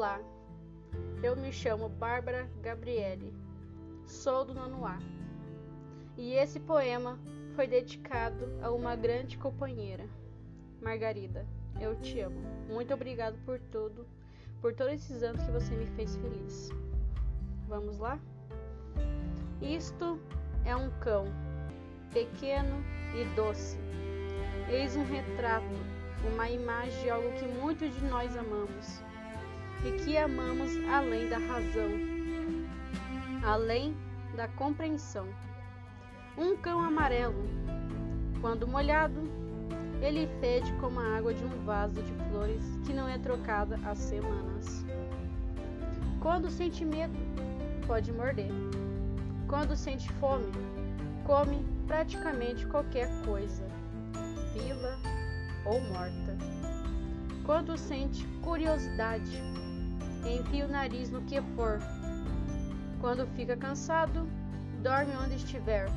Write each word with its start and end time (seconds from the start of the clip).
Olá, 0.00 0.18
eu 1.22 1.36
me 1.36 1.52
chamo 1.52 1.86
Bárbara 1.86 2.48
Gabriele, 2.62 3.34
sou 4.06 4.46
do 4.46 4.54
A. 4.86 4.98
E 6.16 6.32
esse 6.32 6.58
poema 6.58 7.18
foi 7.54 7.66
dedicado 7.66 8.48
a 8.62 8.70
uma 8.70 8.96
grande 8.96 9.36
companheira, 9.36 10.08
Margarida. 10.80 11.46
Eu 11.78 11.96
te 11.96 12.18
amo. 12.18 12.40
Muito 12.66 12.94
obrigado 12.94 13.36
por 13.44 13.60
tudo, 13.70 14.06
por 14.62 14.72
todos 14.72 14.94
esses 14.94 15.22
anos 15.22 15.44
que 15.44 15.52
você 15.52 15.76
me 15.76 15.86
fez 15.88 16.16
feliz. 16.16 16.70
Vamos 17.68 17.98
lá? 17.98 18.18
Isto 19.60 20.18
é 20.64 20.74
um 20.74 20.90
cão, 21.00 21.26
pequeno 22.10 22.82
e 23.14 23.22
doce. 23.36 23.76
Eis 24.70 24.96
um 24.96 25.04
retrato, 25.04 25.66
uma 26.32 26.48
imagem 26.48 27.02
de 27.02 27.10
algo 27.10 27.30
que 27.32 27.44
muitos 27.44 27.94
de 27.94 28.04
nós 28.06 28.34
amamos 28.34 29.02
e 29.84 29.92
que 30.02 30.16
amamos 30.16 30.70
além 30.88 31.28
da 31.28 31.38
razão, 31.38 31.90
além 33.42 33.96
da 34.36 34.48
compreensão. 34.48 35.26
Um 36.36 36.56
cão 36.56 36.80
amarelo, 36.80 37.44
quando 38.40 38.66
molhado, 38.66 39.20
ele 40.00 40.26
fede 40.40 40.72
como 40.74 40.98
a 41.00 41.16
água 41.16 41.34
de 41.34 41.44
um 41.44 41.64
vaso 41.64 42.02
de 42.02 42.12
flores 42.30 42.64
que 42.86 42.92
não 42.92 43.08
é 43.08 43.18
trocada 43.18 43.78
há 43.84 43.94
semanas. 43.94 44.84
Quando 46.20 46.50
sente 46.50 46.84
medo, 46.84 47.14
pode 47.86 48.12
morder. 48.12 48.50
Quando 49.48 49.76
sente 49.76 50.10
fome, 50.14 50.50
come 51.24 51.64
praticamente 51.86 52.66
qualquer 52.66 53.08
coisa, 53.24 53.66
viva 54.52 54.98
ou 55.66 55.80
morta. 55.80 56.36
Quando 57.44 57.76
sente 57.76 58.24
curiosidade, 58.42 59.42
enfia 60.50 60.66
o 60.66 60.68
nariz 60.68 61.10
no 61.10 61.22
que 61.22 61.40
for. 61.54 61.78
Quando 63.00 63.24
fica 63.36 63.56
cansado, 63.56 64.26
dorme 64.82 65.14
onde 65.14 65.36
estiver. 65.36 65.88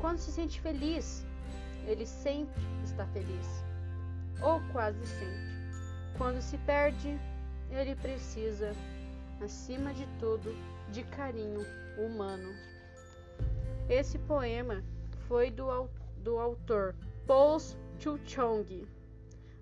Quando 0.00 0.18
se 0.18 0.30
sente 0.30 0.60
feliz, 0.60 1.26
ele 1.84 2.06
sempre 2.06 2.62
está 2.84 3.04
feliz, 3.06 3.64
ou 4.40 4.60
quase 4.72 5.04
sempre. 5.06 5.48
Quando 6.16 6.40
se 6.40 6.56
perde, 6.58 7.18
ele 7.72 7.96
precisa, 7.96 8.72
acima 9.42 9.92
de 9.92 10.06
tudo, 10.20 10.54
de 10.92 11.02
carinho 11.02 11.66
humano. 11.98 12.54
Esse 13.88 14.20
poema 14.20 14.84
foi 15.26 15.50
do, 15.50 15.90
do 16.22 16.38
autor 16.38 16.94
Paul 17.26 17.58
Chuchong, 17.98 18.86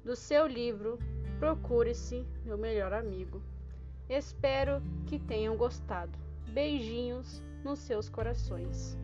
do 0.04 0.14
seu 0.14 0.46
livro 0.46 0.98
Procure-se 1.38 2.26
meu 2.44 2.58
melhor 2.58 2.92
amigo. 2.92 3.42
Espero 4.08 4.80
que 5.06 5.18
tenham 5.18 5.56
gostado. 5.56 6.12
Beijinhos 6.48 7.42
nos 7.64 7.80
seus 7.80 8.08
corações. 8.08 8.96